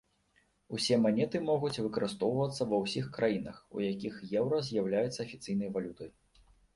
Усе 0.75 0.95
манеты 1.01 1.41
могуць 1.49 1.81
выкарыстоўвацца 1.87 2.65
ва 2.71 2.79
ўсіх 2.83 3.05
краінах, 3.17 3.59
у 3.81 3.83
якіх 3.91 4.15
еўра 4.39 4.63
з'яўляецца 4.69 5.19
афіцыйнай 5.27 5.69
валютай. 5.77 6.09